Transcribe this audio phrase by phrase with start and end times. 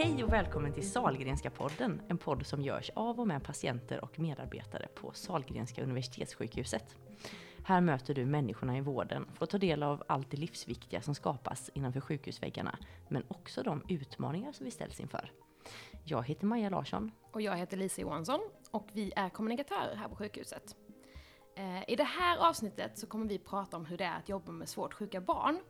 [0.00, 4.18] Hej och välkommen till Salgrenska podden, en podd som görs av och med patienter och
[4.18, 6.96] medarbetare på Salgrenska universitetssjukhuset.
[7.64, 11.14] Här möter du människorna i vården för att ta del av allt det livsviktiga som
[11.14, 15.32] skapas innanför sjukhusväggarna, men också de utmaningar som vi ställs inför.
[16.04, 17.12] Jag heter Maja Larsson.
[17.32, 18.40] Och jag heter Lisa Johansson
[18.70, 20.76] och vi är kommunikatörer här på sjukhuset.
[21.56, 24.52] Eh, I det här avsnittet så kommer vi prata om hur det är att jobba
[24.52, 25.60] med svårt sjuka barn.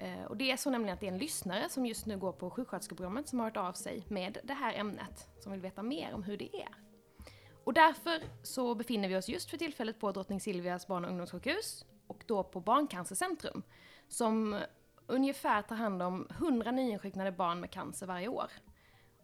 [0.00, 2.32] Eh, och det är så nämligen att det är en lyssnare som just nu går
[2.32, 6.14] på sjuksköterskeprogrammet som har hört av sig med det här ämnet, som vill veta mer
[6.14, 6.74] om hur det är.
[7.64, 11.84] Och därför så befinner vi oss just för tillfället på Drottning Silvias barn och ungdomssjukhus
[12.06, 13.62] och då på Barncancercentrum
[14.08, 14.60] som
[15.06, 18.50] ungefär tar hand om 100 nyinsjuknade barn med cancer varje år.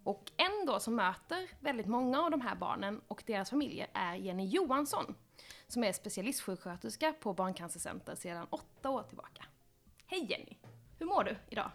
[0.05, 4.15] Och en då som möter väldigt många av de här barnen och deras familjer är
[4.15, 5.15] Jenny Johansson
[5.67, 9.45] som är specialistsjuksköterska på Barncancercenter sedan åtta år tillbaka.
[10.07, 10.66] Hej Jenny!
[10.99, 11.71] Hur mår du idag?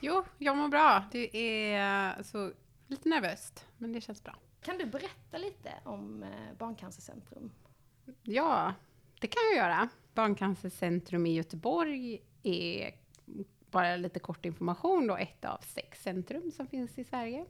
[0.00, 1.04] Jo, jag mår bra.
[1.12, 2.52] Det är alltså,
[2.86, 4.36] lite nervöst, men det känns bra.
[4.62, 7.50] Kan du berätta lite om eh, Barncancercentrum?
[8.22, 8.74] Ja,
[9.20, 9.88] det kan jag göra.
[10.14, 12.94] Barncancercentrum i Göteborg är,
[13.70, 17.46] bara lite kort information, då, ett av sex centrum som finns i Sverige.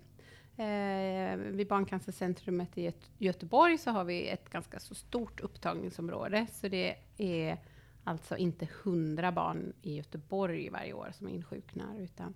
[0.57, 6.97] Eh, vid Barncancercentrumet i Göteborg så har vi ett ganska så stort upptagningsområde, så det
[7.17, 7.59] är
[8.05, 12.35] alltså inte hundra barn i Göteborg varje år som insjuknar, utan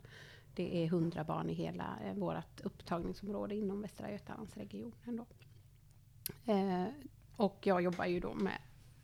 [0.54, 5.16] det är hundra barn i hela eh, vårt upptagningsområde inom Västra Götalandsregionen.
[5.16, 5.26] Då.
[6.52, 6.86] Eh,
[7.36, 8.58] och jag jobbar ju då med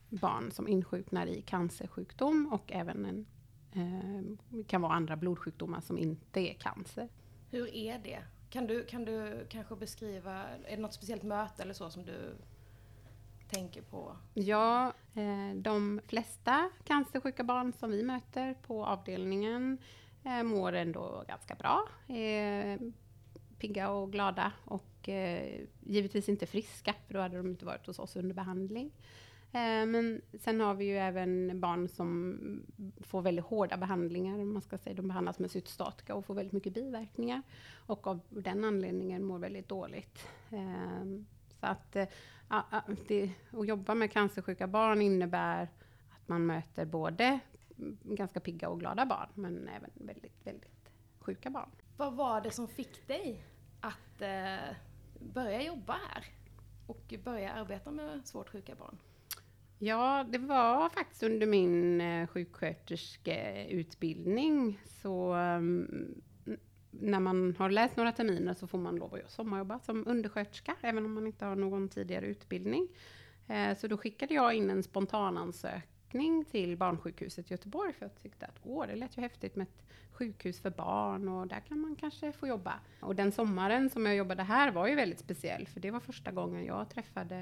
[0.09, 3.27] barn som insjuknar i cancersjukdom och även en,
[3.73, 7.09] eh, kan vara andra blodsjukdomar som inte är cancer.
[7.51, 8.23] Hur är det?
[8.51, 12.35] Kan du, kan du kanske beskriva, är det något speciellt möte eller så som du
[13.51, 14.17] tänker på?
[14.35, 19.79] Ja, eh, de flesta cancersjuka barn som vi möter på avdelningen
[20.25, 21.89] eh, mår ändå ganska bra.
[22.17, 22.81] Eh,
[23.59, 24.87] pigga och glada och
[25.81, 28.91] givetvis inte friska, för då hade de inte varit hos oss under behandling.
[29.53, 32.39] Men sen har vi ju även barn som
[33.01, 34.45] får väldigt hårda behandlingar.
[34.45, 34.95] Man ska säga.
[34.95, 37.43] De behandlas med cytostatika och får väldigt mycket biverkningar.
[37.75, 40.27] Och av den anledningen mår väldigt dåligt.
[41.61, 41.97] Så att
[43.09, 45.69] det, att jobba med cancersjuka barn innebär
[46.11, 47.41] att man möter både
[48.03, 51.71] ganska pigga och glada barn, men även väldigt, väldigt sjuka barn.
[51.97, 53.45] Vad var det som fick dig
[53.81, 54.75] att eh,
[55.19, 56.25] börja jobba här
[56.87, 58.99] och börja arbeta med svårt sjuka barn?
[59.79, 66.23] Ja, det var faktiskt under min eh, sjuksköterskeutbildning så um,
[66.91, 71.05] när man har läst några terminer så får man lov att sommarjobba som undersköterska, även
[71.05, 72.89] om man inte har någon tidigare utbildning.
[73.49, 74.83] Eh, så då skickade jag in en
[76.11, 79.67] spontanansökning till Barnsjukhuset i Göteborg, för jag tyckte att åh, det lät ju häftigt med
[79.67, 82.81] ett sjukhus för barn och där kan man kanske få jobba.
[83.01, 86.31] Och den sommaren som jag jobbade här var ju väldigt speciell, för det var första
[86.33, 87.37] gången jag träffade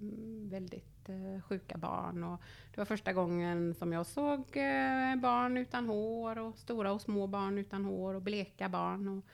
[0.00, 2.40] mm, väldigt eh, sjuka barn och
[2.74, 7.26] det var första gången som jag såg eh, barn utan hår och stora och små
[7.26, 9.24] barn utan hår och bleka barn och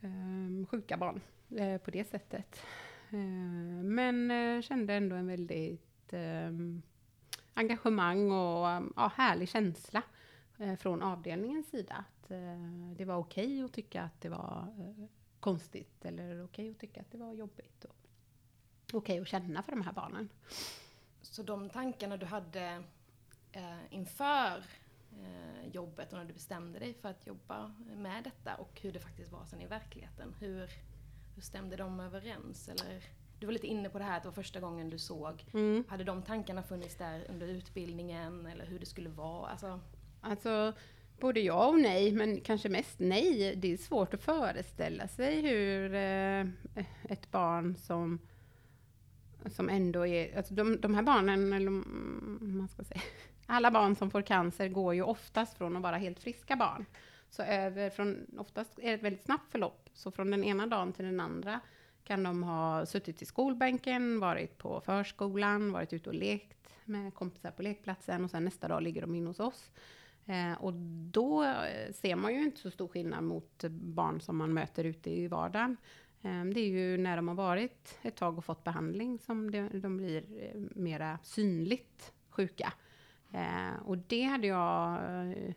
[0.00, 1.20] ehm, sjuka barn
[1.56, 2.60] eh, på det sättet.
[3.84, 4.32] Men
[4.62, 6.82] kände ändå en väldigt ehm,
[7.54, 10.02] engagemang och um, ja, härlig känsla
[10.58, 11.94] eh, från avdelningens sida.
[11.94, 12.58] Att eh,
[12.96, 15.06] det var okej okay att tycka att det var eh,
[15.40, 17.84] konstigt eller okej okay att tycka att det var jobbigt.
[17.84, 17.96] Och
[18.92, 20.28] okej okay att känna för de här barnen.
[21.22, 22.82] Så de tankarna du hade
[23.90, 24.64] inför
[25.72, 29.32] jobbet och när du bestämde dig för att jobba med detta och hur det faktiskt
[29.32, 30.34] var sen i verkligheten.
[30.38, 30.70] Hur,
[31.34, 32.68] hur stämde de överens?
[32.68, 33.04] Eller,
[33.42, 35.44] du var lite inne på det här att det var första gången du såg.
[35.54, 35.84] Mm.
[35.88, 39.48] Hade de tankarna funnits där under utbildningen eller hur det skulle vara?
[39.48, 39.80] Alltså,
[40.20, 40.72] Alltså,
[41.20, 43.56] både ja och nej, men kanske mest nej.
[43.56, 46.46] Det är svårt att föreställa sig hur eh,
[47.08, 48.18] ett barn som,
[49.46, 50.36] som ändå är...
[50.36, 53.00] Alltså de, de här barnen, eller man ska säga,
[53.46, 56.86] alla barn som får cancer går ju oftast från att vara helt friska barn.
[57.30, 59.88] Så över från, oftast är det ett väldigt snabbt förlopp.
[59.92, 61.60] Så från den ena dagen till den andra
[62.04, 67.50] kan de ha suttit i skolbänken, varit på förskolan, varit ute och lekt med kompisar
[67.50, 69.70] på lekplatsen och sen nästa dag ligger de in hos oss.
[70.26, 70.72] Eh, och
[71.12, 75.10] då eh, ser man ju inte så stor skillnad mot barn som man möter ute
[75.10, 75.76] i vardagen.
[76.22, 79.68] Eh, det är ju när de har varit ett tag och fått behandling som de,
[79.80, 82.72] de blir eh, mera synligt sjuka.
[83.32, 84.94] Eh, och det hade jag...
[84.94, 85.54] Eh,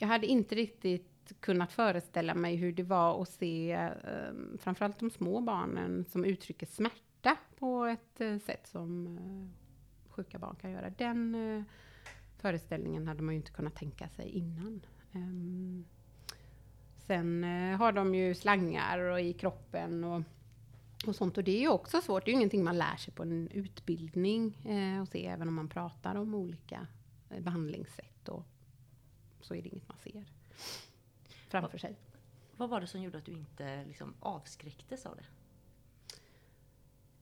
[0.00, 5.10] jag hade inte riktigt kunnat föreställa mig hur det var att se eh, framförallt de
[5.10, 10.90] små barnen som uttrycker smärta på ett eh, sätt som eh, sjuka barn kan göra.
[10.90, 11.62] Den eh,
[12.36, 14.80] föreställningen hade man ju inte kunnat tänka sig innan.
[15.12, 15.84] Ehm,
[16.96, 20.22] sen eh, har de ju slangar och i kroppen och,
[21.06, 21.38] och sånt.
[21.38, 22.24] Och det är ju också svårt.
[22.24, 25.54] Det är ju ingenting man lär sig på en utbildning eh, och se även om
[25.54, 26.86] man pratar om olika
[27.30, 28.28] eh, behandlingssätt.
[28.28, 28.44] Och,
[29.40, 30.24] så är det inget man ser
[31.48, 31.96] framför sig.
[32.56, 35.24] Vad var det som gjorde att du inte liksom avskräcktes av det?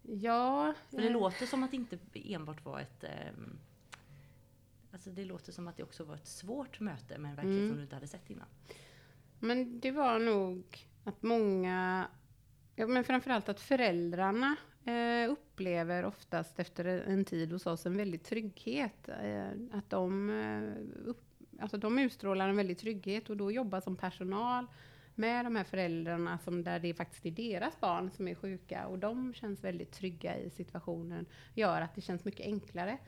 [0.02, 3.05] Ja, För det eh, låter som att det inte enbart var ett...
[3.05, 3.58] ehm,
[4.93, 7.69] alltså det låter som att det också var ett svårt möte med en verklighet Mm.
[7.69, 8.46] som du inte hade sett innan.
[9.38, 12.06] Men det var nog att många,
[12.76, 18.23] ja, men framförallt att föräldrarna eh, upplever oftast efter en tid hos oss en väldig
[18.23, 19.08] trygghet.
[19.08, 21.23] Eh, att de, eh, upp,
[21.61, 24.67] alltså de utstrålar en väldig trygghet och då jobbar som personal
[25.14, 28.99] med de här föräldrarna som där det faktiskt är deras barn som är sjuka och
[28.99, 31.26] de känns väldigt trygga i situationen.
[31.55, 32.99] Gör att det känns mycket enklare.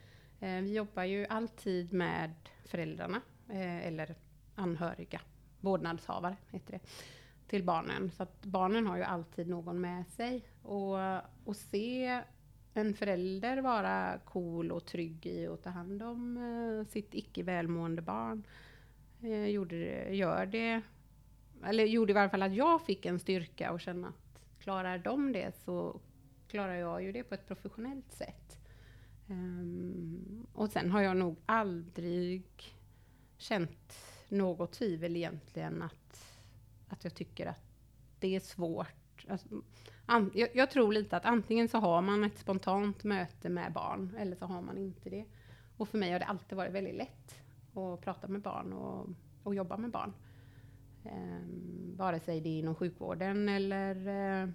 [0.41, 2.35] Eh, vi jobbar ju alltid med
[2.65, 4.15] föräldrarna eh, eller
[4.55, 5.21] anhöriga
[5.61, 6.81] vårdnadshavare, heter det,
[7.49, 8.11] till barnen.
[8.11, 10.45] Så att barnen har ju alltid någon med sig.
[10.63, 10.97] Och,
[11.45, 12.23] och se
[12.79, 18.03] en förälder vara cool och trygg i att ta hand om eh, sitt icke välmående
[18.03, 18.47] barn
[19.23, 20.83] eh, gjorde, det- gör det,
[21.65, 25.33] eller gjorde i varje fall att jag fick en styrka och känna att klarar de
[25.33, 26.01] det så
[26.49, 28.59] klarar jag ju det på ett professionellt sätt.
[29.31, 32.43] Um, och sen har jag nog aldrig
[33.37, 33.95] känt
[34.29, 36.39] något tvivel egentligen att,
[36.89, 37.63] att jag tycker att
[38.21, 39.27] det är svårt.
[39.29, 39.63] Alltså,
[40.09, 44.17] an, jag, jag tror lite att antingen så har man ett spontant möte med barn
[44.19, 45.25] eller så har man inte det.
[45.77, 47.41] Och för mig har det alltid varit väldigt lätt
[47.75, 49.09] att prata med barn och,
[49.43, 50.13] och jobba med barn.
[51.05, 54.09] Um, vare sig det är inom sjukvården eller
[54.43, 54.49] eh,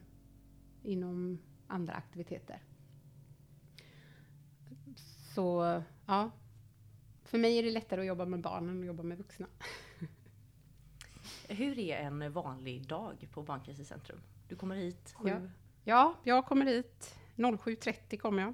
[0.83, 2.63] inom andra aktiviteter.
[5.35, 6.31] Så ja,
[7.23, 9.47] för mig är det lättare att jobba med barn än att jobba med vuxna.
[11.47, 14.19] Hur är en vanlig dag på Barncancercentrum?
[14.53, 15.29] Du kommer hit sju...
[15.29, 15.41] Ja.
[15.83, 18.53] Ja, jag kommer hit 07.30 kommer jag.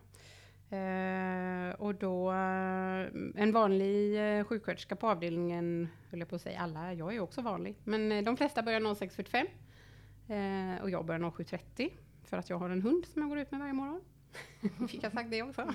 [0.70, 6.60] Eh, och då, eh, en vanlig eh, sjuksköterska på avdelningen, höll jag på att säga
[6.60, 11.20] alla, jag är också vanlig, men eh, de flesta börjar 06.45 eh, och jag börjar
[11.20, 11.90] 07.30
[12.24, 14.02] för att jag har en hund som jag går ut med varje morgon.
[14.90, 15.62] Fick jag sagt det också?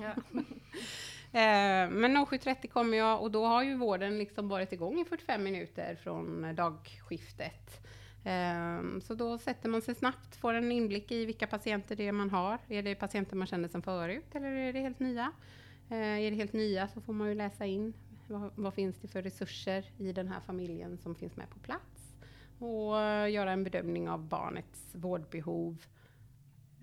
[1.25, 5.43] Eh, men 07.30 kommer jag och då har ju vården liksom varit igång i 45
[5.43, 7.85] minuter från dagskiftet.
[8.27, 12.11] Ehm, så då sätter man sig snabbt, får en inblick i vilka patienter det är
[12.11, 12.59] man har.
[12.67, 15.31] Är det patienter man känner sedan förut eller är det helt nya?
[15.89, 17.93] Ehm, är det helt nya så får man ju läsa in
[18.27, 22.15] vad, vad finns det för resurser i den här familjen som finns med på plats
[22.59, 22.95] och
[23.29, 25.85] göra en bedömning av barnets vårdbehov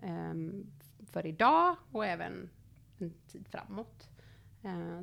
[0.03, 0.67] ehm,
[1.13, 2.51] för idag och även
[2.99, 4.09] en tid framåt.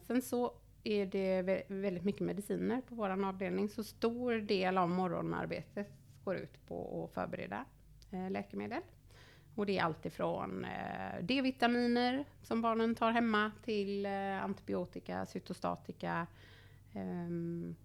[0.08, 0.54] Sen så
[0.84, 6.68] är det väldigt mycket mediciner på vår avdelning, så stor del av morgonarbetet går ut
[6.68, 7.66] på att förbereda
[8.12, 8.82] eh, läkemedel.
[9.56, 16.28] Och det är alltifrån eh, D-vitaminer som barnen tar hemma till eh, antibiotika, cytostatika,
[16.94, 17.76] ehm,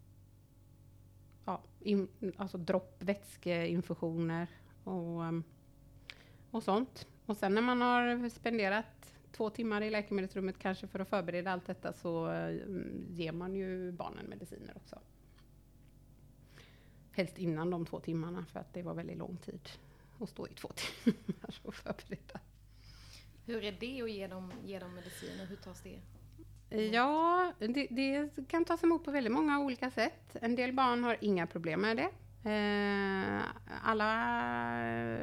[1.45, 4.49] ja, in, alltså dropp, vätskeinfusioner
[4.85, 5.23] och,
[6.51, 7.07] och sånt.
[7.27, 11.67] Och sen när man har spenderat två timmar i läkemedelsrummet kanske för att förbereda allt
[11.67, 12.29] detta så
[13.11, 14.99] ger man ju barnen mediciner också.
[17.15, 19.69] Helst innan de två timmarna för att det var väldigt lång tid
[20.21, 20.69] att stå i två
[21.05, 22.41] timmar och förbereda.
[23.47, 25.47] Hur är det att ge dem, ge dem mediciner?
[25.47, 26.01] Hur tas det?
[26.77, 30.37] Ja, det, det kan tas emot på väldigt många olika sätt.
[30.41, 32.11] En del barn har inga problem med det.
[32.45, 33.43] Eh,
[33.83, 34.03] alla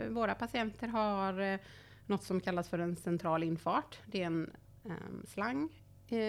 [0.09, 1.59] våra patienter har eh,
[2.05, 3.99] något som kallas för en central infart.
[4.05, 4.51] Det är en
[4.85, 4.91] eh,
[5.27, 5.69] slang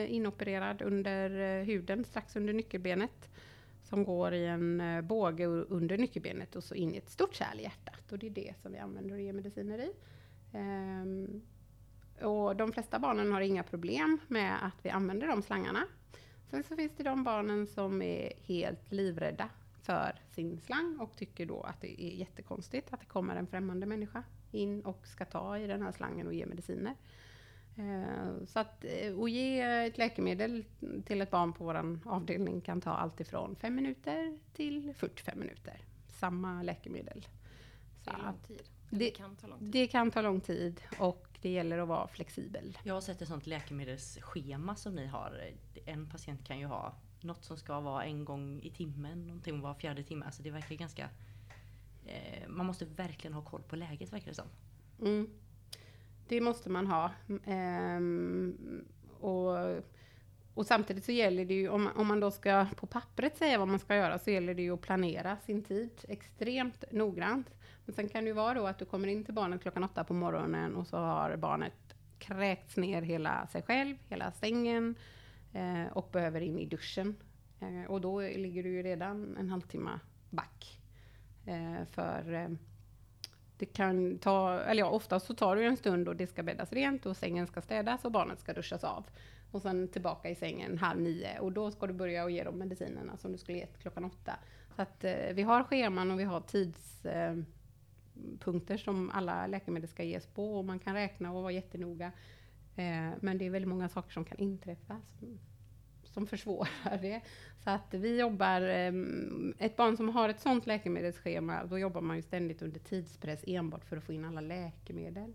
[0.09, 3.31] inopererad under huden, strax under nyckelbenet
[3.93, 7.61] som går i en eh, båge under nyckelbenet och så in i ett stort kärl
[7.61, 8.13] i hjärtat.
[8.13, 9.93] Och det är det som vi använder och ger mediciner i.
[10.53, 11.43] Ehm,
[12.21, 15.85] och de flesta barnen har inga problem med att vi använder de slangarna.
[16.51, 19.49] Sen så finns det de barnen som är helt livrädda
[19.83, 23.87] för sin slang och tycker då att det är jättekonstigt att det kommer en främmande
[23.87, 26.95] människa in och ska ta i den här slangen och ge mediciner.
[27.76, 30.64] Eh, Så att eh, att ge ett läkemedel
[31.07, 35.81] till ett barn på vår avdelning kan ta allt ifrån 5 minuter till 45 minuter.
[36.09, 37.26] Samma läkemedel.
[38.05, 38.62] Det Så lång att tid.
[38.91, 39.69] det- Det kan ta lång tid.
[39.73, 42.79] det kan ta lång tid och det gäller att vara flexibel.
[42.85, 45.50] Jag har sett ett sånt läkemedelsschema som ni har.
[45.85, 49.75] En patient kan ju ha något som ska vara en gång i timmen, någonting var
[49.75, 50.25] fjärde timme.
[50.26, 51.09] Alltså det är verkligen ganska...
[52.07, 54.49] Eh, man måste verkligen ha koll på läget verkar det som.
[55.00, 55.31] Mm.
[56.29, 57.11] Det måste man ha.
[57.47, 58.85] Ehm,
[59.21, 59.83] och
[60.55, 63.69] och samtidigt så gäller det ju, om, om man då ska på pappret säga vad
[63.69, 67.47] man ska göra, så gäller det ju att planera sin tid extremt noggrant.
[67.85, 70.05] Men sen kan det ju vara då att du kommer in till barnet klockan åtta
[70.05, 74.95] på morgonen och så har barnet kräkts ner hela sig själv, hela sängen
[75.52, 77.17] eh, och behöver in i duschen.
[77.61, 80.00] Eh, och då ligger du ju redan en halvtimme
[80.31, 80.81] back.
[81.47, 82.49] Eh, för eh,
[83.59, 86.73] det kan ta, eller ja, oftast så tar det en stund och det ska bäddas
[86.73, 89.04] rent och sängen ska städas och barnet ska duschas av.
[89.50, 92.59] Och sen tillbaka i sängen halv nio och då ska du börja och ge dem
[92.59, 94.38] medicinerna som du skulle gett klockan åtta.
[94.76, 100.02] Så att eh, vi har scheman och vi har tidspunkter eh, som alla läkemedel ska
[100.02, 102.12] ges på och man kan räkna och vara jättenoga.
[102.76, 105.00] Eh, men det är väldigt många saker som kan inträffa
[106.12, 107.21] som, försvårar det.
[107.64, 112.16] Så att vi jobbar, ehm, ett barn som har ett sådant läkemedelsschema, då jobbar man
[112.16, 115.35] ju ständigt under tidspress enbart för att få in alla läkemedel.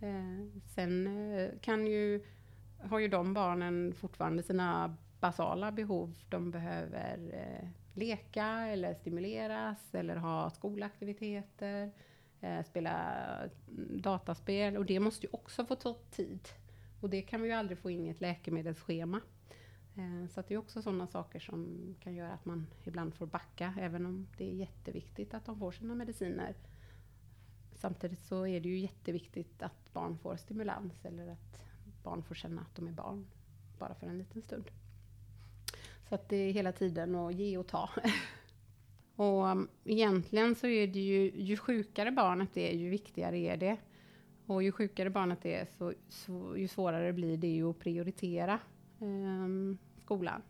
[0.00, 2.24] Eh, sen eh, kan ju
[2.78, 6.14] har ju de barnen fortfarande sina basala behov.
[6.28, 11.90] De behöver eh, leka eller stimuleras eller ha skolaktiviteter,
[12.66, 13.14] spela
[13.68, 16.48] mm, dataspel och det måste ju också få ta tid.
[17.00, 19.20] Och det kan vi ju aldrig få in i ett läkemedelsschema.
[19.96, 23.74] Eh, så det är också sådana saker som kan göra att man ibland får backa,
[23.80, 26.54] även om det är jätteviktigt att de får sina mediciner.
[27.72, 31.64] Samtidigt så är det ju jätteviktigt att barn får stimulans eller att
[32.02, 33.26] barn får känna att de är barn,
[33.78, 34.70] bara för en liten stund.
[36.08, 37.90] Så att det är hela tiden att ge och ta.
[39.16, 43.76] och um, egentligen så är det ju, ju sjukare barnet är, ju viktigare är det.
[44.46, 48.60] Och ju sjukare barnet är, så, så ju svårare blir det ju att prioritera
[49.04, 50.42] Ehm, skolan.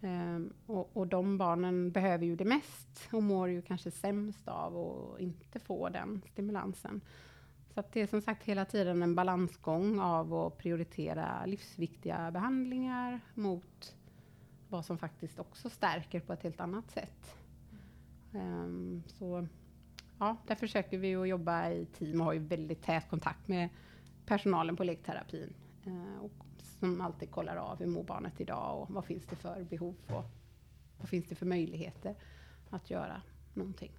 [0.00, 4.76] Um, och, och de barnen behöver ju det mest och mår ju kanske sämst av
[4.78, 7.00] att inte få den stimulansen.
[7.74, 13.96] Så det är som sagt hela tiden en balansgång av att prioritera livsviktiga behandlingar mot
[14.68, 17.36] vad som faktiskt också stärker på ett helt annat sätt.
[18.32, 19.46] Um, så
[20.18, 23.68] ja, där försöker vi att jobba i team och har ju väldigt tät kontakt med
[24.26, 25.54] personalen på lekterapin.
[25.86, 26.44] Uh, och
[26.82, 30.24] som alltid kollar av hur mår barnet idag och vad finns det för behov och
[30.98, 32.14] vad finns det för möjligheter
[32.70, 33.22] att göra
[33.54, 33.92] någonting.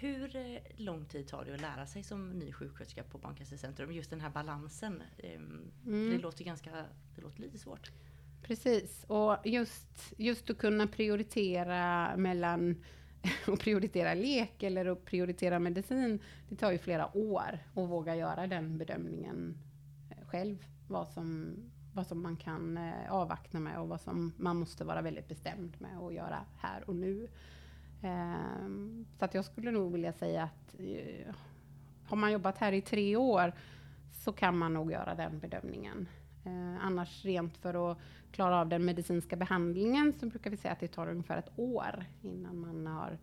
[0.00, 3.92] Hur eh, lång tid tar det att lära sig som ny sjuksköterska på Barncancercentrum?
[3.92, 5.02] Just den här balansen.
[5.18, 6.10] Ehm, mm.
[6.10, 6.70] Det låter ganska,
[7.14, 7.90] det låter lite svårt.
[8.42, 12.76] Precis, och just, just att kunna prioritera mellan
[13.46, 18.46] att prioritera lek eller att prioritera medicin, det tar ju flera år att våga göra
[18.46, 19.58] den bedömningen
[20.10, 20.66] eh, själv.
[20.92, 21.56] Vad som,
[21.94, 25.76] vad som man kan eh, avvakta med och vad som man måste vara väldigt bestämd
[25.78, 27.28] med att göra här och nu.
[28.02, 31.34] Ehm, så att jag skulle nog vilja säga att eh,
[32.04, 33.52] har man jobbat här i tre år
[34.12, 36.08] så kan man nog göra den bedömningen.
[36.44, 37.98] Eh, annars rent för att
[38.32, 42.04] klara av den medicinska behandlingen så brukar vi säga att det tar ungefär ett år
[42.22, 43.18] innan man har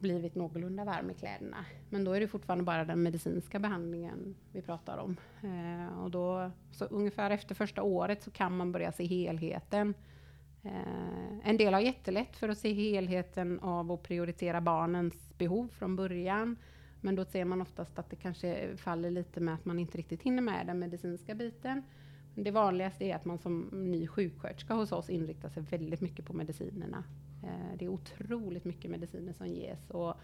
[0.00, 1.64] blivit någorlunda varm i kläderna.
[1.90, 5.16] Men då är det fortfarande bara den medicinska behandlingen vi pratar om.
[5.42, 9.94] Eh, och då, så ungefär efter första året så kan man börja se helheten
[10.62, 15.96] Eh, en del har jättelätt för att se helheten av att prioritera barnens behov från
[15.96, 16.56] början.
[17.00, 20.22] Men då ser man oftast att det kanske faller lite med att man inte riktigt
[20.22, 21.82] hinner med den medicinska biten.
[22.34, 26.32] Det vanligaste är att man som ny sjuksköterska hos oss inriktar sig väldigt mycket på
[26.32, 27.04] medicinerna.
[27.42, 30.14] Eh, det är otroligt mycket mediciner som ges och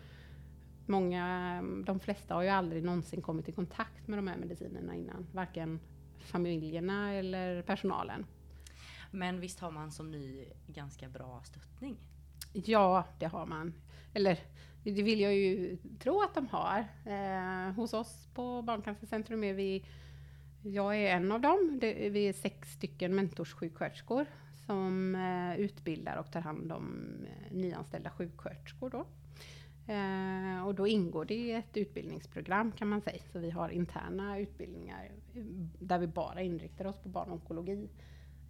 [0.87, 5.27] många, de flesta har ju aldrig någonsin kommit i kontakt med de här medicinerna innan,
[5.33, 5.81] varken
[6.19, 8.27] familjerna eller personalen.
[9.11, 11.97] Men visst har man som ny ganska bra stöttning?
[12.53, 13.75] Ja, det har man.
[14.15, 14.39] Eller
[14.85, 16.79] det vill jag ju tro att de har.
[17.05, 19.85] Eh, hos oss på Barncancercentrum är vi,
[20.63, 24.27] jag är en av dem, det, vi är sex stycken mentorssjuksköterskor
[24.67, 28.91] som eh, utbildar och tar hand om eh, nyanställda sjuksköterskor.
[28.91, 29.07] Då.
[29.93, 33.23] Eh, och då ingår det i ett utbildningsprogram kan man säga.
[33.33, 35.43] Så vi har interna utbildningar eh,
[35.79, 37.89] där vi bara inriktar oss på barnonkologi.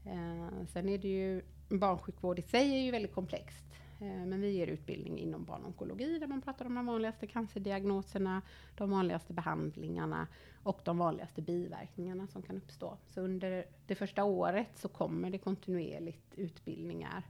[0.06, 3.64] Eh, sen är det ju, barnsjukvård i sig är ju väldigt komplext.
[4.04, 8.42] Eh, men vi ger utbildning inom barnonkologi där man pratar om de vanligaste cancerdiagnoserna,
[8.74, 10.26] de vanligaste behandlingarna
[10.62, 12.96] och de vanligaste biverkningarna som kan uppstå.
[13.08, 17.22] Så under det första året så kommer det kontinuerligt utbildningar.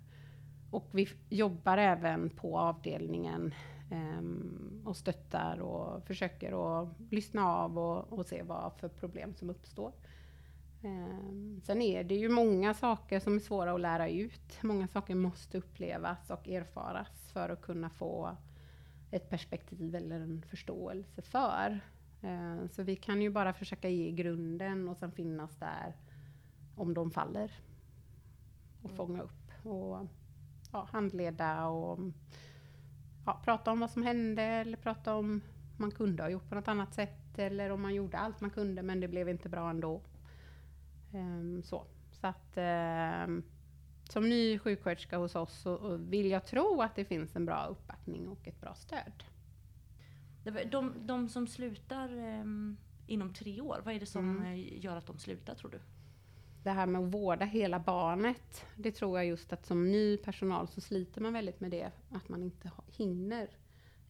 [0.71, 3.55] Och vi jobbar även på avdelningen
[3.91, 9.51] um, och stöttar och försöker att lyssna av och, och se vad för problem som
[9.51, 9.93] uppstår.
[10.85, 14.63] Ehm, sen är det ju många saker som är svåra att lära ut.
[14.63, 18.37] Många saker måste upplevas och erfaras för att kunna få
[19.11, 21.81] ett perspektiv eller en förståelse för.
[22.23, 25.97] Ehm, så vi kan ju bara försöka ge grunden och sen finnas där
[26.77, 27.53] om de faller.
[28.83, 30.07] och fånga upp och
[30.73, 31.99] ja, handleda och
[33.27, 35.41] ja, prata om vad som hände eller prata om
[35.77, 38.83] man kunde ha gjort på något annat sätt eller om man gjorde allt man kunde
[38.83, 40.01] men det blev inte bra ändå.
[41.15, 41.87] Um, så.
[42.13, 42.59] så att
[43.27, 43.43] um,
[44.09, 48.29] som ny sjuksköterska hos oss så vill jag tro att det finns en bra uppbackning
[48.29, 49.25] och ett bra stöd.
[50.71, 54.53] De, de som slutar um, inom tre år, vad är det som mm.
[54.53, 55.81] Eh, gör att de slutar tror du?
[56.63, 60.69] Det här med att vårda hela barnet, det tror jag just att som ny personal
[60.69, 63.49] så sliter man väldigt med det, att man inte hinner.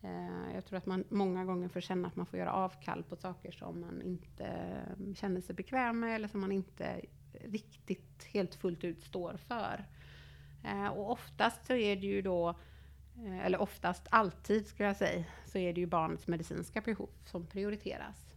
[0.05, 3.17] Eh, jag tror att man många gånger får känna att man får göra avkall på
[3.17, 7.01] saker som man inte eh, känner sig bekväm med eller som man inte
[7.33, 9.85] riktigt helt fullt ut står för.
[10.65, 12.55] Eh, och oftast så är det ju då
[13.43, 18.35] eller oftast alltid skulle jag säga, så är det ju barnets medicinska behov som prioriteras.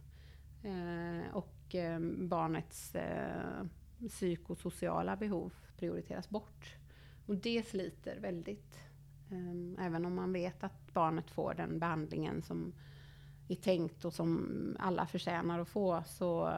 [1.32, 1.74] Och
[2.18, 2.96] barnets
[4.08, 6.76] psykosociala behov prioriteras bort.
[7.26, 8.87] Och det sliter väldigt.
[9.30, 12.72] Ehm, även om man vet att barnet får den behandlingen som
[13.48, 16.54] är tänkt och som alla förtjänar att få så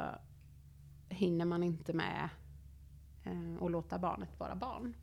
[1.08, 2.28] hinner man inte med
[3.24, 4.96] eh, att låta barnet vara barn.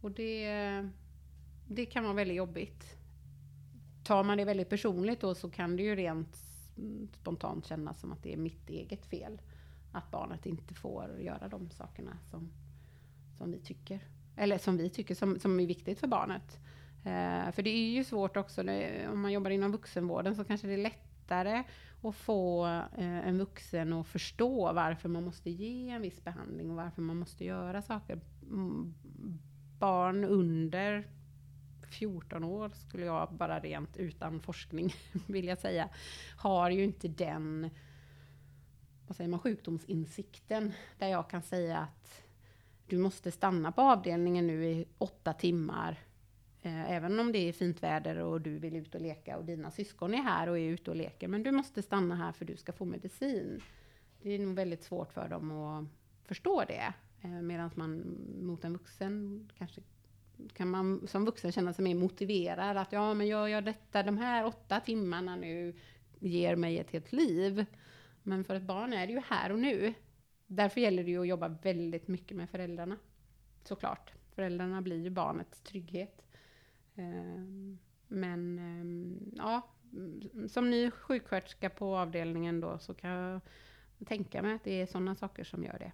[0.00, 0.88] Och det,
[1.68, 2.96] det kan vara väldigt jobbigt.
[4.04, 6.36] Tar man det väldigt personligt då så kan det ju rent
[7.12, 9.40] spontant kännas som att det är mitt eget fel.
[9.92, 12.52] Att barnet inte får göra de sakerna som,
[13.38, 14.00] som vi tycker.
[14.36, 16.58] Eller som vi tycker som, som är viktigt för barnet.
[17.04, 20.66] Eh, för det är ju svårt också, det, om man jobbar inom vuxenvården så kanske
[20.66, 21.64] det är lättare
[22.02, 22.66] att få
[22.98, 27.16] eh, en vuxen att förstå varför man måste ge en viss behandling och varför man
[27.16, 28.20] måste göra saker.
[28.42, 28.94] Mm,
[29.78, 31.08] barn under
[31.90, 34.94] 14 år skulle jag bara rent utan forskning
[35.26, 35.88] vilja säga,
[36.36, 37.70] har ju inte den
[39.06, 42.22] vad säger man, sjukdomsinsikten där jag kan säga att
[42.86, 45.98] du måste stanna på avdelningen nu i åtta timmar
[46.64, 49.70] Eh, även om det är fint väder och du vill ut och leka och dina
[49.70, 51.28] syskon är här och är ute och leker.
[51.28, 53.62] Men du måste stanna här för du ska få medicin.
[54.22, 55.84] Det är nog väldigt svårt för dem att
[56.24, 56.94] förstå det.
[57.22, 59.80] Eh, medan man mot en vuxen kanske
[60.52, 62.76] kan man som vuxen känna sig mer motiverad.
[62.76, 65.74] Att ja, men gör jag detta de här åtta timmarna nu
[66.20, 67.66] ger mig ett helt liv.
[68.22, 69.94] Men för ett barn är det ju här och nu.
[70.46, 72.96] Därför gäller det ju att jobba väldigt mycket med föräldrarna.
[73.64, 74.12] Såklart.
[74.34, 76.24] Föräldrarna blir ju barnets trygghet.
[76.96, 77.78] Ehm,
[78.08, 79.68] men ehm, ja,
[80.48, 83.40] som ny sjuksköterska på avdelningen då så kan jag
[84.06, 85.92] tänka mig att det är sådana saker som gör det.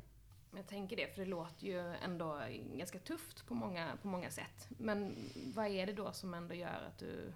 [0.56, 2.40] Jag tänker det, för det låter ju ändå
[2.76, 4.68] ganska tufft på många, på många sätt.
[4.68, 5.16] Men
[5.54, 7.32] vad är det då som ändå gör att du,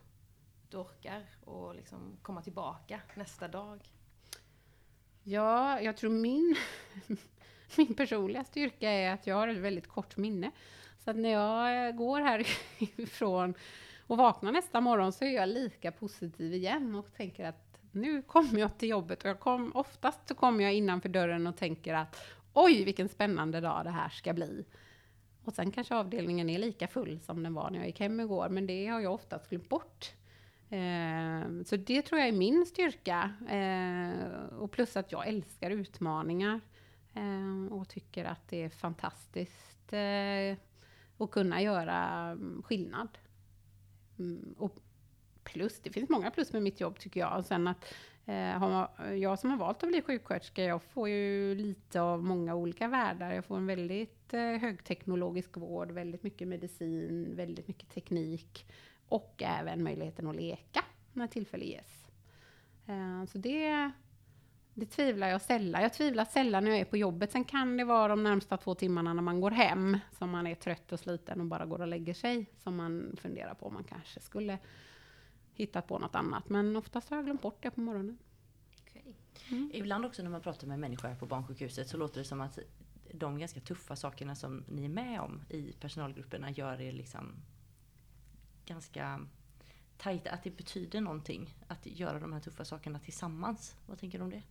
[0.70, 3.80] du orkar och liksom komma tillbaka nästa dag?
[5.22, 6.56] Ja, jag tror min,
[7.76, 10.50] min personliga styrka är att jag har ett väldigt kort minne.
[11.04, 13.54] Så att när jag eh, går härifrån
[14.06, 18.60] och vaknar nästa morgon så är jag lika positiv igen och tänker att nu kommer
[18.60, 22.16] jag till jobbet och jag kom, oftast så kommer jag innanför dörren och tänker att
[22.52, 24.64] oj vilken spännande dag det här ska bli.
[25.44, 28.48] Och sen kanske avdelningen är lika full som den var när jag gick hem igår,
[28.48, 30.12] men det har jag oftast glömt bort.
[30.70, 33.30] Eh, så det tror jag är min styrka.
[33.48, 36.60] Eh, och plus att jag älskar utmaningar.
[37.14, 40.56] Eh, och tycker att det är fantastiskt eh,
[41.16, 43.18] och kunna göra mm, skillnad.
[44.18, 44.76] Mm, och
[45.44, 47.38] plus, det finns många plus med mitt jobb tycker jag.
[47.38, 47.94] Och sen att
[48.26, 52.88] Eh, jag som har valt att bli sjuksköterska, jag får ju lite av många olika
[52.88, 53.32] världar.
[53.32, 58.66] Jag får en väldigt eh, högteknologisk vård, väldigt mycket medicin, väldigt mycket teknik
[59.08, 62.06] och även möjligheten att leka när tillfälle ges.
[62.86, 63.90] Eh, så det,
[64.74, 65.82] det tvivlar jag sällan.
[65.82, 67.32] Jag tvivlar sällan när jag är på jobbet.
[67.32, 70.54] Sen kan det vara de närmsta två timmarna när man går hem, som man är
[70.54, 73.84] trött och sliten och bara går och lägger sig, som man funderar på om man
[73.84, 74.58] kanske skulle
[75.54, 76.48] hittat på något annat.
[76.48, 78.18] Men oftast har jag glömt bort det på morgonen.
[78.82, 79.12] Okay.
[79.50, 79.70] Mm.
[79.74, 82.58] Ibland också när man pratar med människor här på barnsjukhuset så låter det som att
[83.12, 87.32] de ganska tuffa sakerna som ni är med om i personalgrupperna gör er liksom
[88.66, 89.26] ganska
[89.96, 93.76] tajta, att det betyder någonting att göra de här tuffa sakerna tillsammans.
[93.86, 94.42] Vad tänker du om det?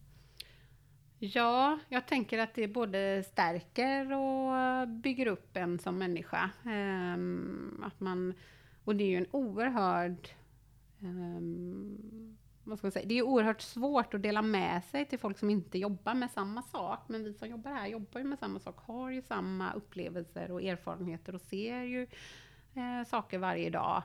[1.26, 6.50] Ja, jag tänker att det både stärker och bygger upp en som människa.
[6.66, 8.34] Um, att man,
[8.84, 10.30] och det är ju en oerhörd
[11.00, 13.06] um, vad ska man säga?
[13.06, 16.62] Det är oerhört svårt att dela med sig till folk som inte jobbar med samma
[16.62, 17.00] sak.
[17.08, 20.64] Men vi som jobbar här jobbar ju med samma sak, har ju samma upplevelser och
[20.64, 22.08] erfarenheter och ser ju
[22.74, 24.04] eh, saker varje dag.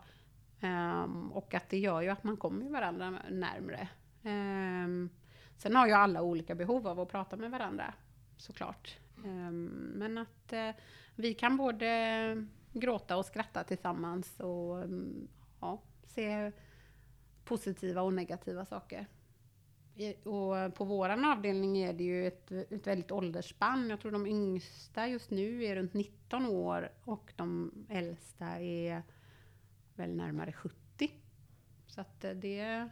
[0.62, 3.88] Um, och att det gör ju att man kommer varandra närmre.
[4.22, 5.11] Um,
[5.59, 7.94] sen har ju alla olika behov av att prata med varandra,
[8.37, 8.99] såklart.
[9.25, 10.71] Ehm, men att eh,
[11.14, 15.29] vi kan både gråta och skratta tillsammans och mm,
[15.61, 16.53] ja, se
[17.44, 19.07] positiva och negativa saker.
[20.25, 23.90] Och på vår avdelning är det ju ett, ett väldigt åldersspann.
[23.90, 29.03] Jag tror de yngsta just nu är runt 19 år och de äldsta är
[29.94, 31.11] väl närmare 70.
[31.87, 32.88] Så att eh, det...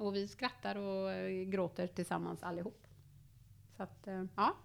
[0.00, 2.86] Och vi skrattar och eh, gråter tillsammans allihop.
[3.76, 4.56] Så att, eh, ja.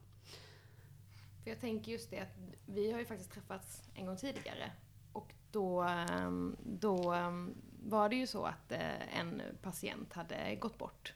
[1.43, 4.71] För jag tänker just det att vi har ju faktiskt träffats en gång tidigare.
[5.11, 10.77] Och då, ehm, då ehm, var det ju så att eh, en patient hade gått
[10.77, 11.13] bort.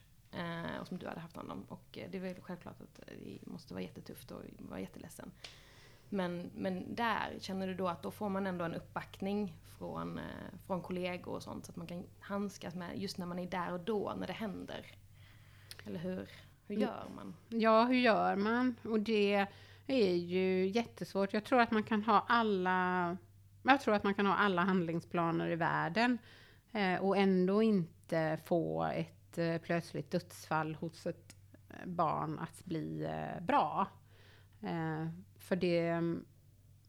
[0.80, 1.62] Och som du hade haft hand om.
[1.68, 5.30] Och det är väl självklart att det måste vara jättetufft och vara jätteledsen.
[6.12, 10.24] Men, men där, känner du då att då får man ändå en uppbackning från, eh,
[10.66, 13.72] från kollegor och sånt så att man kan handskas med just när man är där
[13.72, 14.86] och då, när det händer?
[15.86, 16.28] Eller hur,
[16.66, 16.88] hur Mm.
[16.88, 17.34] gör man?
[17.48, 18.74] Ja, hur gör man?
[18.84, 19.46] Och det
[19.86, 21.32] är ju jättesvårt.
[21.32, 23.16] Jag tror att man kan ha alla
[23.62, 26.18] jag tror att man kan ha alla handlingsplaner i världen
[26.72, 31.36] eh, och ändå inte få ett eh, plötsligt dödsfall hos ett
[31.84, 33.86] barn att bli eh, bra.
[35.40, 36.00] För det,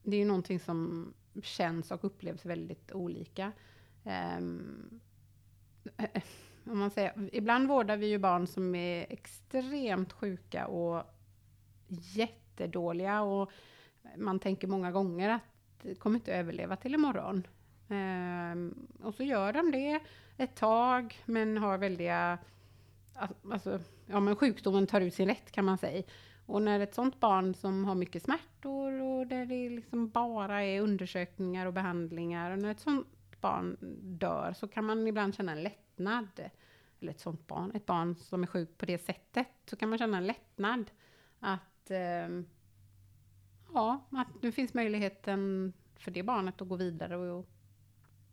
[0.04, 3.52] det är ju någonting som känns och upplevs väldigt olika.
[4.40, 5.00] Um,
[6.66, 11.04] om man säger, ibland vårdar vi ju barn som är extremt sjuka och
[11.88, 13.52] jättedåliga och
[14.18, 15.42] man tänker många gånger att
[15.82, 17.48] det kommer inte överleva till imorgon.
[17.88, 20.00] Um, och så gör de det
[20.38, 22.38] ett tag men har väldiga,
[23.52, 26.04] alltså, ja men sjukdomen tar ut sin rätt kan man säga.
[26.46, 30.82] Och när ett sånt barn som har mycket smärtor och där det liksom bara är
[30.82, 33.08] undersökningar och behandlingar och när ett sånt
[33.42, 33.78] barn
[34.20, 36.50] dör så kan man ibland känna en lättnad.
[37.00, 39.98] Eller ett sånt barn, ett barn som är sjukt på det sättet, så kan man
[39.98, 40.92] känna en lättnad.
[41.40, 42.42] Att, eh,
[43.74, 47.50] ja, att nu finns möjligheten för det barnet att gå vidare och, och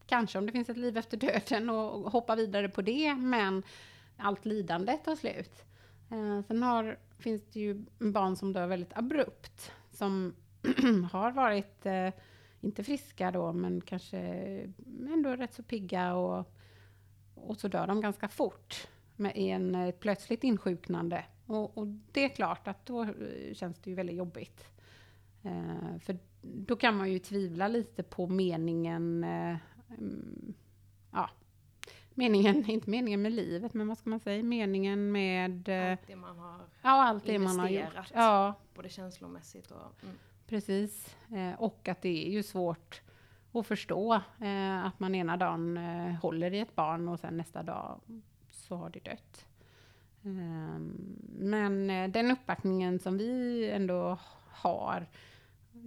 [0.07, 3.63] kanske om det finns ett liv efter döden och, och hoppa vidare på det, men
[4.17, 5.65] allt lidande tar slut.
[6.11, 10.35] Eh, sen har, finns det ju barn som dör väldigt abrupt, som
[11.13, 12.11] har varit, eh,
[12.61, 14.19] inte friska då, men kanske
[15.13, 16.55] ändå rätt så pigga och,
[17.35, 21.25] och så dör de ganska fort med en ett plötsligt insjuknande.
[21.47, 24.65] Och, och det är klart att då eh, känns det ju väldigt jobbigt.
[25.43, 29.57] Eh, för då kan man ju tvivla lite på meningen, eh,
[29.99, 30.55] mm,
[31.13, 31.31] ja,
[32.19, 36.17] meningen, inte meningen med livet, men vad ska man säga, meningen med eh, Allt det
[36.17, 38.13] man har, ja, allt det man har gjort.
[38.15, 40.03] Ja, både känslomässigt och...
[40.03, 40.17] Mm.
[40.47, 41.17] Precis.
[41.33, 43.01] Eh, och att det är ju svårt
[43.53, 47.63] att förstå eh, att man ena dagen eh, håller i ett barn och sen nästa
[47.63, 48.01] dag
[48.51, 49.47] så har det dött.
[50.25, 54.19] Ehm, men eh, den uppbackningen som vi ändå
[54.51, 55.07] har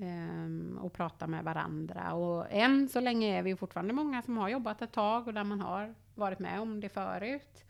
[0.01, 4.49] ehm, och prata med varandra och än så länge är vi fortfarande många som har
[4.49, 7.65] jobbat ett tag och där man har varit med om det förut.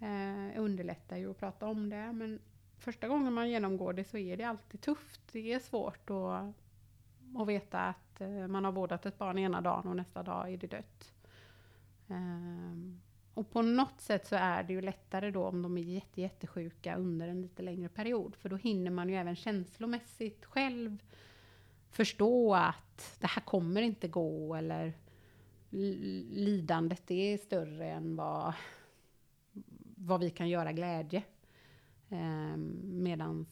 [0.00, 2.40] Eh, underlättar ju att prata om det men
[2.78, 5.20] första gången man genomgår det så är det alltid tufft.
[5.32, 6.54] Det är svårt att,
[7.40, 10.56] att veta att eh, man har vårdat ett barn ena dagen och nästa dag är
[10.56, 11.12] det dött.
[12.08, 13.00] Ehm,
[13.34, 16.96] och på något sätt så är det ju lättare då om de är jätte, jättesjuka
[16.96, 18.36] under en lite längre period.
[18.36, 21.02] För då hinner man ju även känslomässigt själv
[21.90, 24.92] förstå att det här kommer inte gå eller
[26.30, 28.52] lidandet är större än vad,
[29.96, 31.22] vad vi kan göra glädje.
[32.08, 33.46] Ehm, eh, Medan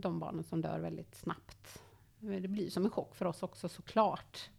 [0.00, 1.82] de, barnen som dör väldigt snabbt,
[2.22, 4.50] eh, det blir som en chock för oss också såklart.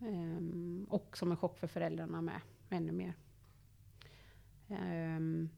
[0.00, 2.40] Eh, och som en chock för föräldrarna med,
[2.70, 3.14] ännu mer.
[4.68, 5.48] Eh,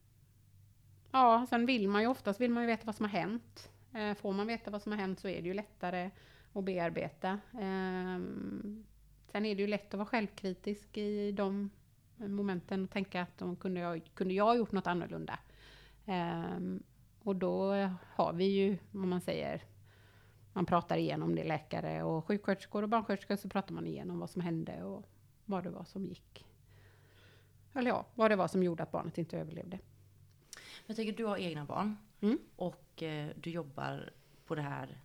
[1.10, 3.70] ja, sen vill man ju oftast vill man ju veta vad som har hänt.
[3.92, 6.10] Eh, får man veta vad som har hänt så är det ju lättare
[6.52, 7.40] att bearbeta.
[7.60, 8.84] Ehm,
[9.36, 11.70] Sen är det ju lätt att vara självkritisk i de
[12.16, 15.38] momenten och tänka att de kunde, jag, kunde jag ha gjort något annorlunda?
[16.06, 16.82] Ehm,
[17.22, 17.72] och då
[18.14, 19.62] har vi ju, om man säger,
[20.52, 24.42] man pratar igenom det, läkare och sjuksköterskor och barnsköterskor, så pratar man igenom vad som
[24.42, 25.04] hände och
[25.44, 26.46] vad det var som gick.
[27.74, 29.78] Eller ja, vad det var som gjorde att barnet inte överlevde.
[30.86, 32.38] Jag tänker du har egna barn Mm.
[32.56, 34.10] och eh, du jobbar
[34.46, 35.00] på det här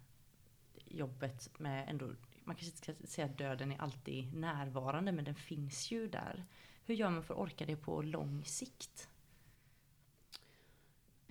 [0.85, 2.09] jobbet med ändå,
[2.51, 6.45] man kanske inte ska säga att döden är alltid närvarande men den finns ju där.
[6.85, 9.09] Hur gör man för att orka det på lång sikt?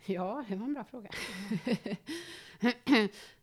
[0.05, 1.11] Ja, det var en bra fråga.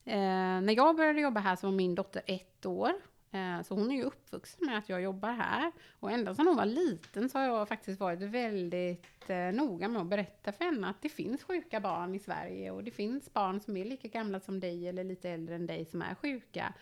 [0.06, 2.92] eh, när jag började jobba här så var min dotter ett år.
[3.32, 5.72] Eh, så hon är ju uppvuxen med att jag jobbar här.
[6.00, 10.02] Och ända sedan hon var liten så har jag faktiskt varit väldigt eh, noga med
[10.02, 13.60] att berätta för henne att det finns sjuka barn i Sverige och det finns barn
[13.60, 16.74] som är lika gamla som dig eller lite äldre än dig som är sjuka.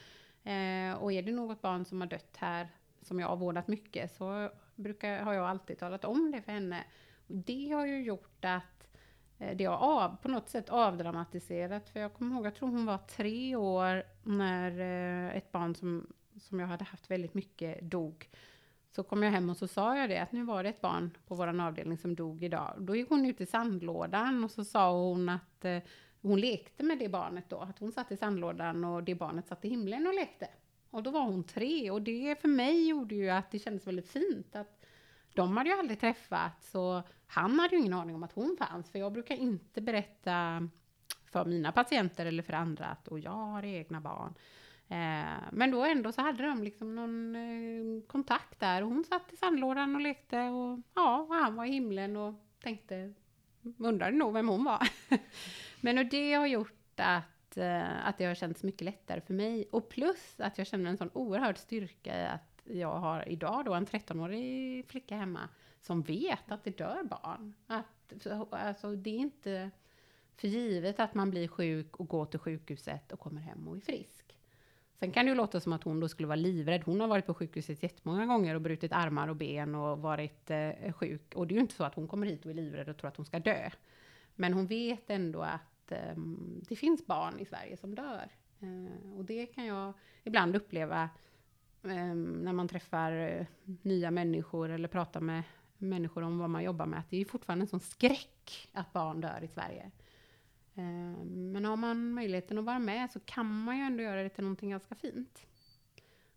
[0.45, 2.67] Eh, och är det något barn som har dött här
[3.01, 6.83] som jag har vårdat mycket så brukar, har jag alltid talat om det för henne.
[7.27, 8.87] Och det har ju gjort att
[9.39, 11.89] eh, det har av, på något sätt avdramatiserat.
[11.89, 16.13] För jag kommer ihåg, jag tror hon var tre år när eh, ett barn som,
[16.41, 18.29] som jag hade haft väldigt mycket dog.
[18.95, 21.17] Så kom jag hem och så sa jag det, att nu var det ett barn
[21.27, 22.73] på vår avdelning som dog idag.
[22.77, 25.79] Då gick hon ut i sandlådan och så sa hon att eh,
[26.25, 27.59] hon lekte med det barnet då.
[27.59, 30.47] Att hon satt i sandlådan och det barnet satt i himlen och lekte.
[30.89, 34.09] Och då var hon tre och det för mig gjorde ju att det kändes väldigt
[34.09, 34.85] fint att
[35.33, 38.91] de hade ju aldrig träffats så han hade ju ingen aning om att hon fanns.
[38.91, 40.69] För jag brukar inte berätta
[41.25, 44.33] för mina patienter eller för andra att och jag har egna barn.
[44.87, 48.81] Eh, men då ändå så hade de liksom någon eh, kontakt där.
[48.81, 52.33] Och hon satt i sandlådan och lekte och ja, och han var i himlen och
[52.63, 53.13] tänkte,
[53.77, 54.89] undrade nog vem hon var.
[55.81, 59.67] men och det har gjort att, eh, att det har känts mycket lättare för mig.
[59.71, 63.73] Och plus att jag känner en sån oerhörd styrka i att jag har idag då
[63.73, 65.49] en 13-årig flicka hemma
[65.81, 67.53] som vet att det dör barn.
[67.67, 69.71] Att, alltså, det är inte
[70.35, 73.79] för givet att man blir sjuk och går till sjukhuset och kommer hem och är
[73.79, 74.37] frisk.
[74.99, 76.83] Sen kan det ju låta som att hon då skulle vara livrädd.
[76.85, 80.93] Hon har varit på sjukhuset jättemånga gånger och brutit armar och ben och varit eh,
[80.93, 81.33] sjuk.
[81.35, 83.07] Och det är ju inte så att hon kommer hit och är livrädd och tror
[83.07, 83.69] att hon ska dö.
[84.35, 86.15] Men hon vet ändå att eh,
[86.69, 88.29] det finns barn i Sverige som dör.
[88.59, 89.93] Eh, och det kan jag
[90.23, 91.09] ibland uppleva
[91.89, 93.45] Ehm, när man träffar eh,
[93.81, 95.43] nya människor eller pratar med
[95.77, 99.21] människor om vad man jobbar med, att det är fortfarande en sån skräck att barn
[99.21, 99.91] dör i Sverige.
[100.75, 104.29] Ehm, men har man möjligheten att vara med så kan man ju ändå göra det
[104.29, 105.47] till någonting ganska fint.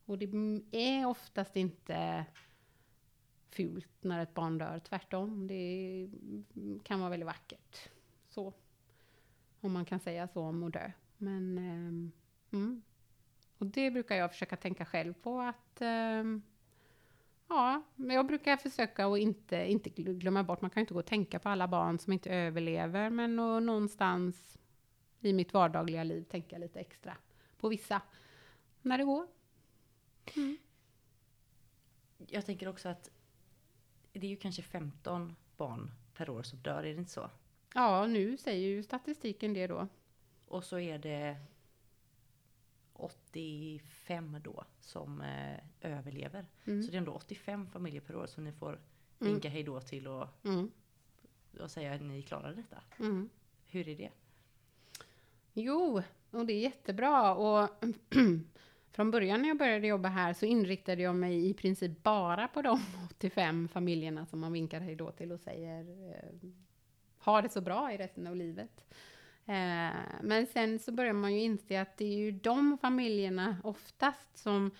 [0.04, 0.26] Och det
[0.72, 2.24] är oftast inte
[3.58, 5.46] fult när ett barn dör, tvärtom.
[5.46, 6.08] Det
[6.84, 7.88] kan vara väldigt vackert.
[8.28, 8.52] Så.
[9.60, 10.90] Om man kan säga så om att dö.
[11.16, 12.82] Men eh, mm,
[13.58, 16.24] och det brukar jag försöka tänka själv på att eh,
[17.48, 21.00] Ja, men jag brukar försöka att inte, inte glömma bort, man kan ju inte gå
[21.00, 24.58] och tänka på alla barn som inte överlever, men någonstans
[25.20, 27.16] i mitt vardagliga liv tänka lite extra
[27.58, 28.02] på vissa,
[28.82, 29.26] när det går.
[30.36, 30.56] Mm.
[32.26, 33.10] Jag tänker också att
[34.12, 37.30] det är ju kanske 15 barn per år som dör, är det inte så?
[37.74, 39.88] Ja, nu säger ju statistiken det då.
[40.46, 41.36] Och så är det
[42.92, 46.46] 85 då som eh, överlever.
[46.64, 46.82] Mm.
[46.82, 48.82] Så det är ändå 85 familjer per år som ni får mm.
[49.32, 50.70] vinka hej då till och, mm.
[51.60, 52.82] och säga att ni klarar detta.
[52.98, 53.28] Mm.
[53.66, 54.10] Hur är det?
[55.52, 57.34] Jo, och det är jättebra.
[57.34, 57.68] Och
[58.92, 62.62] från början när jag började jobba här så inriktade jag mig i princip bara på
[62.62, 66.50] de 85 familjerna som man vinkar hej då till och säger eh,
[67.18, 68.84] ha det så bra i resten av livet.
[69.46, 74.38] Eh, men sen så börjar man ju inse att det är ju de familjerna oftast
[74.38, 74.70] som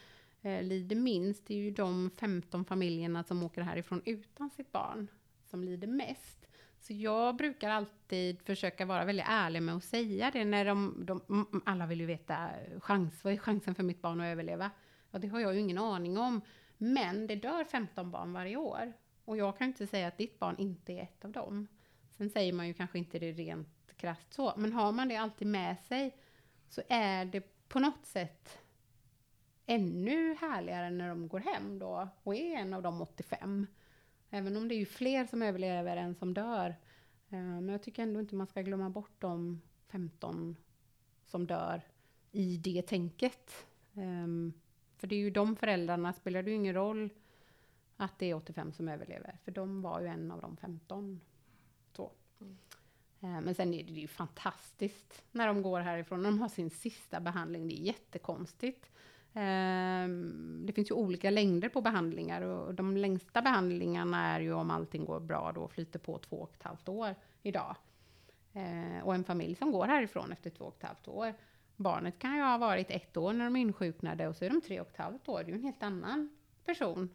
[0.43, 1.47] eh, lider minst.
[1.47, 5.09] Det är ju de 15 familjerna som åker härifrån utan sitt barn
[5.45, 6.48] som lider mest.
[6.81, 11.21] Så jag brukar alltid försöka vara väldigt ärlig med att säga det när de, de
[11.29, 14.71] mm, mm, alla vill ju veta chans, vad är chansen för mitt barn att överleva?
[15.11, 16.41] Ja, det har jag ju ingen aning om.
[16.79, 18.93] Men det dör 15 barn varje år.
[19.25, 21.67] Och jag kan inte säga att ditt barn inte är ett av dem.
[22.17, 24.53] Sen säger man ju kanske inte det rent krasst så.
[24.57, 26.17] Men har man det alltid med sig
[26.69, 28.59] så är det på något sätt
[29.67, 33.67] ännu härligare när de går hem då och är en av de 85.
[34.31, 36.69] Även om det är ju fler som överlever än som dör.
[37.29, 40.57] Eh, men jag tycker ändå inte man ska glömma bort de 15
[41.25, 41.83] som dör
[42.33, 43.67] i det tänket.
[43.95, 44.53] Ehm,
[44.97, 47.11] för det är ju de föräldrarna, spelar det ju ingen roll
[47.97, 49.39] att det är 85 som överlever.
[49.45, 51.21] För de var ju en av de 15.
[51.93, 52.13] Så.
[52.41, 52.57] Mm.
[53.21, 56.71] Eh, men sen är det ju fantastiskt när de går härifrån, när de har sin
[56.71, 57.69] sista behandling.
[57.69, 58.91] Det är jättekonstigt.
[59.35, 64.71] Ehm, det finns ju olika längder på behandlingar och de längsta behandlingarna är ju om
[64.71, 67.77] allting går bra då flyter på två och ett halvt år idag.
[68.53, 71.35] Ehm, och en familj som går härifrån efter två och ett halvt år.
[71.77, 74.81] Barnet kan ju ha varit ett år när de insjuknade och så är de tre
[74.81, 75.39] och ett halvt år.
[75.39, 77.11] Det är ju en helt annan person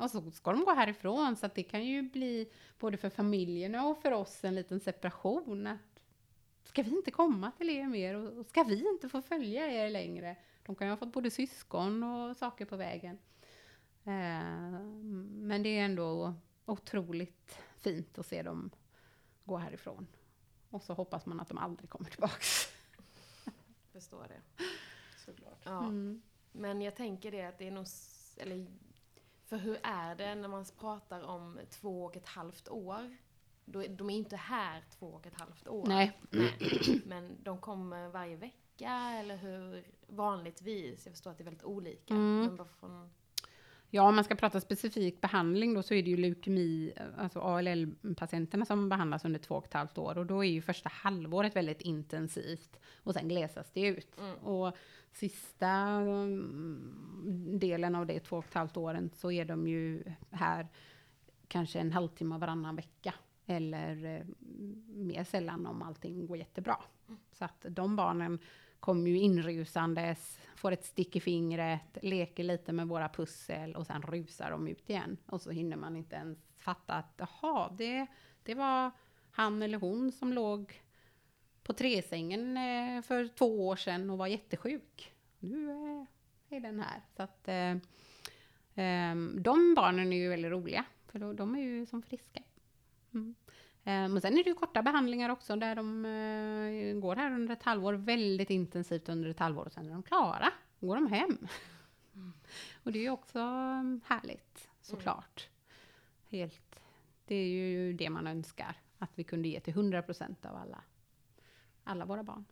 [0.00, 3.86] och så ska de gå härifrån, så att det kan ju bli både för familjerna
[3.86, 5.66] och för oss en liten separation.
[5.66, 6.00] Att,
[6.64, 10.36] ska vi inte komma till er mer och ska vi inte få följa er längre?
[10.62, 13.18] De kan ju ha fått både syskon och saker på vägen.
[14.04, 14.80] Eh,
[15.22, 18.70] men det är ändå otroligt fint att se dem
[19.44, 20.06] gå härifrån.
[20.70, 22.66] Och så hoppas man att de aldrig kommer tillbaks.
[23.92, 24.64] Förstår det.
[25.26, 25.60] Såklart.
[25.64, 25.78] Ja.
[25.84, 26.22] Mm.
[26.52, 27.86] Men jag tänker det att det är nog,
[28.36, 28.66] eller
[29.46, 33.16] för hur är det när man pratar om två och ett halvt år?
[33.64, 35.86] Då, är- de är inte här två och ett halvt år.
[35.86, 36.20] Nej.
[36.30, 37.02] Nej.
[37.06, 38.56] Men de kommer varje vecka
[38.88, 41.06] eller hur vanligtvis?
[41.06, 42.14] Jag förstår att det är väldigt olika.
[42.14, 42.56] Mm.
[42.80, 43.10] Från,
[43.92, 48.64] Ja, om man ska prata specifik behandling då så är det ju leukemi, alltså ALL-patienterna
[48.64, 51.80] som behandlas under två och ett halvt år och då är ju första halvåret väldigt
[51.80, 54.18] intensivt och sen glesas det ut.
[54.18, 54.36] Mm.
[54.36, 54.76] Och
[55.12, 60.68] sista mm, delen av det två och ett halvt åren så är de ju här
[61.48, 63.14] kanske en halvtimme varannan vecka
[63.46, 64.26] eller eh,
[64.86, 66.76] mer sällan om allting går jättebra.
[67.32, 68.38] Så att de barnen
[68.80, 74.02] kommer ju inrusandes, får ett stick i fingret, leker lite med våra pussel och sen
[74.02, 75.16] rusar de ut igen.
[75.26, 78.06] Och så hinner man inte ens fatta att jaha, det,
[78.42, 78.90] det var
[79.30, 80.82] han eller hon som låg
[81.62, 85.12] på tresängen eh, för två år sedan och var jättesjuk.
[85.38, 87.00] Nu eh, är den här.
[87.16, 87.70] Så att eh,
[88.84, 92.42] eh, de barnen är ju väldigt roliga, för då, de är ju som friska.
[93.14, 93.34] Mm.
[93.82, 97.62] Men sen är det ju korta behandlingar också där de eh, går här under ett
[97.62, 100.52] halvår, väldigt intensivt under ett halvår och sen är de klara.
[100.78, 101.48] Då går de hem.
[102.84, 105.48] Och det är ju också mm, härligt såklart.
[106.28, 106.80] Helt,
[107.24, 110.84] det är ju det man önskar, att vi kunde ge till 100% av alla,
[111.84, 112.44] alla våra barn.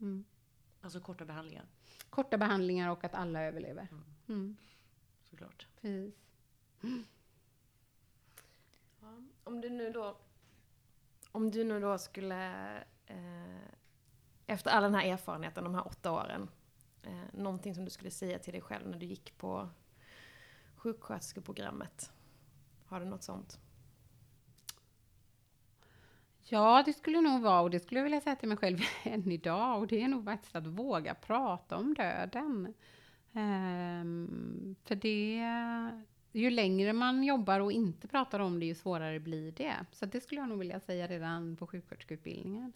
[0.00, 0.24] Mm.
[0.80, 1.66] Alltså korta behandlingar,
[2.10, 3.88] Korta behandlingar och att alla överlever.
[4.28, 4.56] Mm.
[5.22, 5.66] såklart.
[5.80, 6.14] Precis.
[9.00, 10.16] ja, om du nu då
[11.38, 13.68] om du nu då skulle eh,
[14.46, 16.50] efter all den här erfarenheten, de här åtta åren
[17.02, 19.68] eh, någonting som du skulle säga till dig själv när du gick på
[20.76, 22.12] sjuksköterskeprogrammet?
[22.86, 23.60] Har du något sånt?
[26.42, 29.32] Ja, det skulle nog vara, och det skulle jag vilja säga till mig själv än
[29.32, 32.74] idag, och det är nog faktiskt att våga prata om döden.
[33.32, 35.42] Um, för det,
[36.32, 39.74] ju längre man jobbar och inte pratar om det, ju svårare blir det.
[39.92, 42.72] Så det skulle jag nog vilja säga redan på sjuksköterskeutbildningen.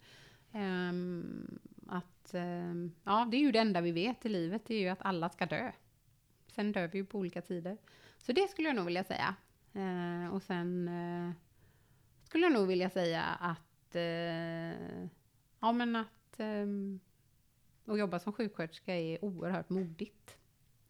[0.51, 4.79] Um, att, um, ja, det är ju det enda vi vet i livet, det är
[4.79, 5.71] ju att alla ska dö.
[6.47, 7.77] Sen dör vi ju på olika tider.
[8.17, 9.35] Så det skulle jag nog vilja säga.
[9.75, 11.31] Uh, och sen uh,
[12.23, 15.07] skulle jag nog vilja säga att, uh,
[15.59, 16.99] ja men att um,
[17.85, 20.37] att jobba som sjuksköterska är oerhört modigt.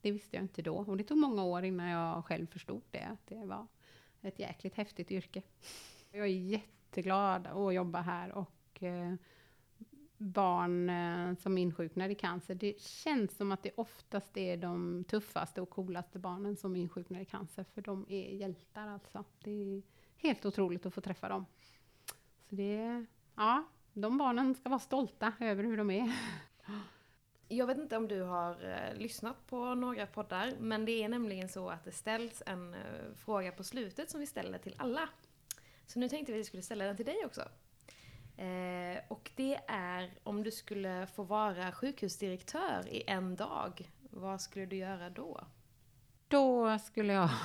[0.04, 3.00] Det visste jag inte då och det tog många år innan jag själv förstod det,
[3.00, 3.68] att det var
[4.22, 5.42] ett jäkligt häftigt yrke.
[6.12, 9.13] Jag är jätteglad att jobba här och eh,
[10.18, 15.62] barn eh, som insjuknar i cancer, det känns som att det oftast är de tuffaste
[15.62, 19.24] och coolaste barnen som insjuknar i cancer, för de är hjältar alltså.
[19.39, 19.82] Det är
[20.18, 21.46] helt otroligt att få träffa dem.
[22.50, 23.63] Så det, ja,
[23.94, 26.13] de barnen ska vara stolta över hur de är.
[27.54, 31.50] Jag vet inte om du har eh, lyssnat på några poddar, men det är nämligen
[31.50, 32.80] så att det ställs en eh,
[33.16, 35.10] fråga på slutet som vi ställer till alla.
[35.86, 37.42] Så nu tänkte vi att vi skulle ställa den till dig också.
[38.38, 44.66] Eh, och det är om du skulle få vara sjukhusdirektör i en dag, vad skulle
[44.66, 45.48] du göra då?
[46.28, 47.30] Då skulle jag...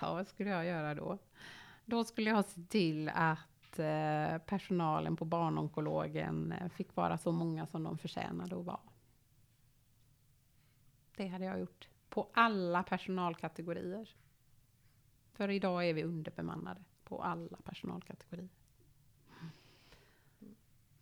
[0.00, 1.18] Ja, vad skulle jag göra då?
[1.84, 3.38] Då skulle jag se till att
[3.78, 8.80] Eh, personalen på barnonkologen eh, fick vara så många som de förtjänade att vara.
[11.16, 11.88] Det hade jag gjort.
[12.08, 14.14] På alla personalkategorier.
[15.32, 18.48] För idag är vi underbemannade på alla personalkategorier.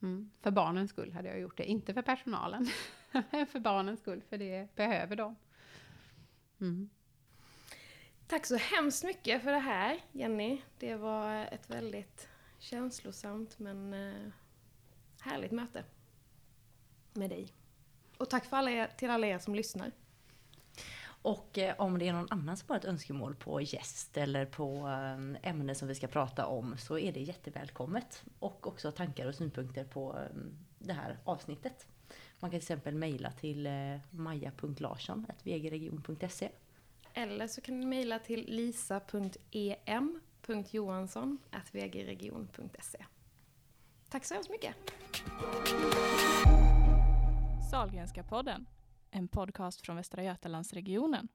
[0.02, 0.30] Mm.
[0.40, 1.64] För barnens skull hade jag gjort det.
[1.64, 2.66] Inte för personalen.
[3.48, 5.36] för barnens skull, för det behöver de.
[6.60, 6.90] Mm.
[8.26, 10.60] Tack så hemskt mycket för det här, Jenny.
[10.78, 12.28] Det var ett väldigt
[12.62, 14.28] känslosamt men eh,
[15.20, 15.84] härligt möte
[17.12, 17.48] med dig.
[18.18, 19.92] Och tack för alla er, till alla er som lyssnar.
[21.04, 24.88] Och eh, om det är någon annan som har ett önskemål på gäst eller på
[24.88, 25.18] eh,
[25.50, 28.24] ämne som vi ska prata om så är det jättevälkommet.
[28.38, 30.18] Och också tankar och synpunkter på
[30.78, 31.86] det här avsnittet.
[32.40, 33.68] Man kan till exempel mejla till
[34.10, 36.48] maja.larsson.vgregion.se
[37.14, 38.56] Eller så kan ni mejla till
[40.46, 43.04] www.johansson.vgregion.se
[44.08, 44.76] Tack så hemskt mycket!
[47.70, 48.66] Sahlgrenska podden,
[49.10, 51.28] en podcast från Västra Götalandsregionen.